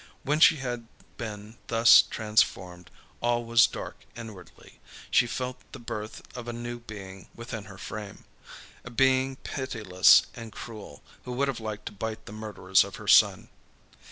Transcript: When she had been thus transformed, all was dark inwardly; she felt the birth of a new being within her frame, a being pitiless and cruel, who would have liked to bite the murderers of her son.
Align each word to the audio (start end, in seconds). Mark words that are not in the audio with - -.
When 0.23 0.39
she 0.39 0.55
had 0.55 0.87
been 1.17 1.59
thus 1.67 2.01
transformed, 2.01 2.89
all 3.21 3.45
was 3.45 3.67
dark 3.67 4.03
inwardly; 4.15 4.79
she 5.11 5.27
felt 5.27 5.57
the 5.73 5.77
birth 5.79 6.23
of 6.35 6.47
a 6.47 6.53
new 6.53 6.79
being 6.79 7.27
within 7.35 7.65
her 7.65 7.77
frame, 7.77 8.23
a 8.83 8.89
being 8.89 9.35
pitiless 9.35 10.23
and 10.33 10.51
cruel, 10.51 11.03
who 11.25 11.33
would 11.33 11.49
have 11.49 11.59
liked 11.59 11.85
to 11.85 11.91
bite 11.91 12.25
the 12.25 12.31
murderers 12.31 12.83
of 12.83 12.95
her 12.95 13.07
son. 13.07 13.49